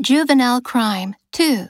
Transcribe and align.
Juvenile 0.00 0.62
Crime 0.62 1.14
2 1.32 1.68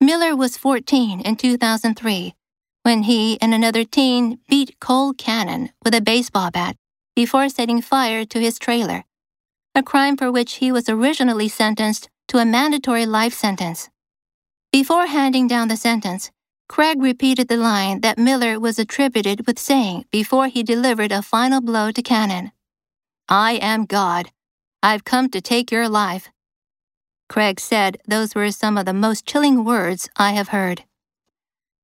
Miller 0.00 0.34
was 0.34 0.56
14 0.56 1.20
in 1.20 1.36
2003 1.36 2.34
when 2.82 3.02
he 3.02 3.38
and 3.42 3.52
another 3.52 3.84
teen 3.84 4.38
beat 4.48 4.80
Cole 4.80 5.12
Cannon 5.12 5.68
with 5.84 5.94
a 5.94 6.00
baseball 6.00 6.50
bat 6.50 6.76
before 7.14 7.50
setting 7.50 7.82
fire 7.82 8.24
to 8.24 8.40
his 8.40 8.58
trailer, 8.58 9.04
a 9.74 9.82
crime 9.82 10.16
for 10.16 10.32
which 10.32 10.54
he 10.54 10.72
was 10.72 10.88
originally 10.88 11.46
sentenced 11.46 12.08
to 12.26 12.38
a 12.38 12.46
mandatory 12.46 13.04
life 13.04 13.34
sentence. 13.34 13.90
Before 14.72 15.08
handing 15.08 15.46
down 15.46 15.68
the 15.68 15.76
sentence, 15.76 16.30
Craig 16.70 17.02
repeated 17.02 17.48
the 17.48 17.58
line 17.58 18.00
that 18.00 18.16
Miller 18.16 18.58
was 18.58 18.78
attributed 18.78 19.46
with 19.46 19.58
saying 19.58 20.06
before 20.10 20.46
he 20.46 20.62
delivered 20.62 21.12
a 21.12 21.20
final 21.20 21.60
blow 21.60 21.90
to 21.90 22.00
Cannon 22.00 22.50
I 23.28 23.58
am 23.60 23.84
God. 23.84 24.30
I've 24.82 25.04
come 25.04 25.28
to 25.30 25.42
take 25.42 25.70
your 25.70 25.86
life. 25.86 26.30
Craig 27.28 27.60
said 27.60 27.98
those 28.06 28.34
were 28.34 28.50
some 28.50 28.78
of 28.78 28.86
the 28.86 28.94
most 28.94 29.26
chilling 29.26 29.64
words 29.64 30.08
I 30.16 30.32
have 30.32 30.48
heard. 30.48 30.84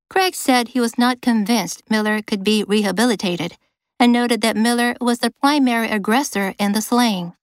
Craig 0.09 0.35
said 0.35 0.69
he 0.69 0.81
was 0.81 0.97
not 0.97 1.21
convinced 1.21 1.83
Miller 1.91 2.23
could 2.23 2.45
be 2.45 2.65
rehabilitated 2.65 3.57
and 3.99 4.13
noted 4.13 4.41
that 4.41 4.57
Miller 4.57 4.95
was 5.01 5.19
the 5.19 5.31
primary 5.31 5.89
aggressor 5.89 6.55
in 6.59 6.73
the 6.73 6.83
slaying. 6.83 7.35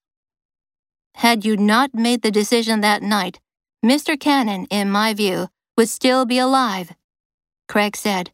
Had 1.16 1.45
you 1.45 1.58
not 1.58 1.94
made 1.94 2.22
the 2.22 2.32
decision 2.32 2.82
that 2.82 3.04
night, 3.04 3.40
Mr. 3.84 4.20
Cannon, 4.20 4.66
in 4.70 4.90
my 4.90 5.14
view, 5.14 5.50
would 5.78 5.90
still 5.90 6.26
be 6.26 6.38
alive. 6.38 6.94
Craig 7.68 7.95
said, 7.95 8.31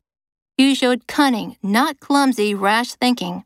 You 0.57 0.75
showed 0.75 1.07
cunning, 1.07 1.57
not 1.61 1.99
clumsy, 1.99 2.53
rash 2.53 2.93
thinking. 2.93 3.45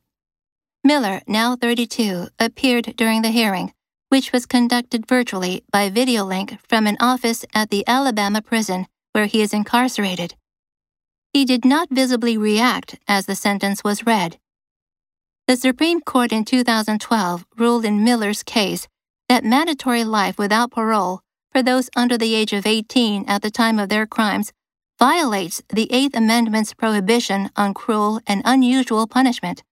Miller, 0.84 1.22
now 1.28 1.56
32, 1.56 2.28
appeared 2.40 2.96
during 2.98 3.22
the 3.22 3.30
hearing, 3.30 3.74
which 4.12 4.34
was 4.34 4.46
conducted 4.46 5.08
virtually 5.08 5.64
by 5.72 5.90
video 5.90 6.26
link 6.26 6.58
from 6.68 6.86
an 6.86 6.98
office 7.00 7.46
at 7.54 7.70
the 7.70 7.88
Alabama 7.88 8.42
prison 8.42 8.86
where 9.14 9.26
he 9.26 9.42
is 9.42 9.54
incarcerated. 9.54 10.36
He 11.32 11.46
did 11.46 11.64
not 11.64 11.88
visibly 11.90 12.38
react 12.38 13.00
as 13.08 13.26
the 13.26 13.36
sentence 13.36 13.86
was 13.86 14.06
read. 14.06 14.38
The 15.48 15.56
Supreme 15.56 16.02
Court 16.02 16.34
in 16.34 16.44
2012 16.44 17.46
ruled 17.58 17.86
in 17.86 18.04
Miller's 18.04 18.44
case 18.44 18.86
that 19.30 19.46
mandatory 19.46 20.04
life 20.04 20.38
without 20.38 20.72
parole 20.72 21.22
for 21.54 21.64
those 21.64 21.90
under 21.96 22.18
the 22.18 22.36
age 22.36 22.52
of 22.52 22.66
18 22.66 23.24
at 23.30 23.42
the 23.42 23.50
time 23.50 23.80
of 23.80 23.88
their 23.88 24.06
crimes 24.06 24.52
violates 25.00 25.64
the 25.70 25.90
Eighth 25.90 26.18
Amendment's 26.18 26.74
prohibition 26.74 27.50
on 27.56 27.74
cruel 27.74 28.20
and 28.28 28.42
unusual 28.44 29.08
punishment. 29.08 29.64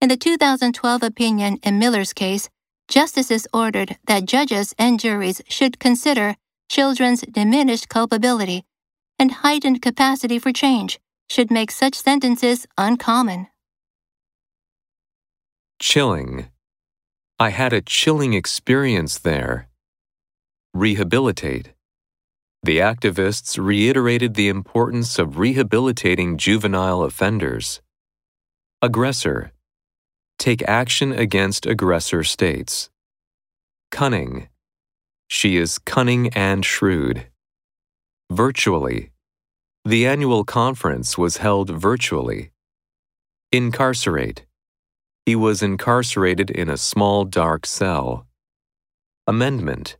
In 0.00 0.08
the 0.08 0.16
2012 0.16 1.02
opinion 1.02 1.58
in 1.62 1.78
Miller's 1.78 2.14
case, 2.14 2.48
justices 2.90 3.46
ordered 3.54 3.96
that 4.06 4.26
judges 4.26 4.74
and 4.76 5.00
juries 5.00 5.40
should 5.48 5.78
consider 5.78 6.36
children's 6.68 7.22
diminished 7.22 7.88
culpability 7.88 8.64
and 9.18 9.30
heightened 9.30 9.80
capacity 9.80 10.38
for 10.38 10.52
change 10.52 11.00
should 11.30 11.50
make 11.50 11.70
such 11.70 11.94
sentences 11.94 12.66
uncommon. 12.76 13.46
Chilling. 15.80 16.48
I 17.38 17.50
had 17.50 17.72
a 17.72 17.80
chilling 17.80 18.34
experience 18.34 19.18
there. 19.18 19.68
Rehabilitate. 20.74 21.70
The 22.62 22.78
activists 22.78 23.56
reiterated 23.58 24.34
the 24.34 24.48
importance 24.48 25.18
of 25.18 25.38
rehabilitating 25.38 26.36
juvenile 26.36 27.02
offenders. 27.02 27.80
Aggressor. 28.82 29.52
Take 30.40 30.62
action 30.62 31.12
against 31.12 31.66
aggressor 31.66 32.24
states. 32.24 32.88
Cunning. 33.90 34.48
She 35.28 35.58
is 35.58 35.78
cunning 35.78 36.28
and 36.28 36.64
shrewd. 36.64 37.26
Virtually. 38.32 39.10
The 39.84 40.06
annual 40.06 40.44
conference 40.44 41.18
was 41.18 41.36
held 41.36 41.68
virtually. 41.68 42.52
Incarcerate. 43.52 44.46
He 45.26 45.36
was 45.36 45.62
incarcerated 45.62 46.50
in 46.50 46.70
a 46.70 46.78
small 46.78 47.26
dark 47.26 47.66
cell. 47.66 48.26
Amendment. 49.26 49.98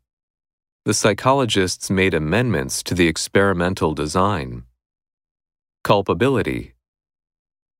The 0.86 0.94
psychologists 0.94 1.90
made 1.90 2.14
amendments 2.14 2.82
to 2.84 2.94
the 2.94 3.08
experimental 3.08 3.92
design. 3.92 4.62
Culpability. 5.84 6.72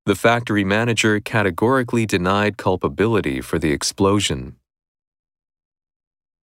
The 0.06 0.14
factory 0.14 0.64
manager 0.64 1.20
categorically 1.20 2.06
denied 2.06 2.56
culpability 2.56 3.42
for 3.42 3.58
the 3.58 3.70
explosion. 3.70 4.56